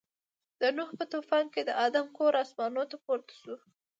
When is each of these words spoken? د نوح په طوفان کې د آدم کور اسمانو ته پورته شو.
د 0.61 0.61
نوح 0.77 0.89
په 0.99 1.05
طوفان 1.13 1.45
کې 1.53 1.61
د 1.65 1.71
آدم 1.85 2.05
کور 2.17 2.33
اسمانو 2.43 2.83
ته 2.91 2.95
پورته 3.05 3.33
شو. 3.41 3.55